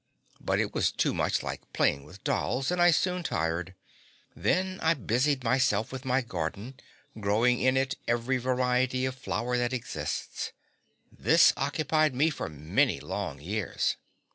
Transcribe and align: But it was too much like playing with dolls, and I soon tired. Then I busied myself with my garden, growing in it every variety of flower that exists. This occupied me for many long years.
But 0.39 0.59
it 0.59 0.73
was 0.73 0.91
too 0.91 1.13
much 1.13 1.43
like 1.43 1.61
playing 1.73 2.05
with 2.05 2.23
dolls, 2.23 2.71
and 2.71 2.81
I 2.81 2.89
soon 2.89 3.21
tired. 3.21 3.75
Then 4.35 4.79
I 4.81 4.95
busied 4.95 5.43
myself 5.43 5.91
with 5.91 6.05
my 6.05 6.21
garden, 6.21 6.73
growing 7.19 7.59
in 7.61 7.77
it 7.77 7.93
every 8.07 8.37
variety 8.39 9.05
of 9.05 9.13
flower 9.13 9.59
that 9.59 9.73
exists. 9.73 10.53
This 11.11 11.53
occupied 11.55 12.15
me 12.15 12.31
for 12.31 12.49
many 12.49 12.99
long 12.99 13.39
years. 13.39 13.95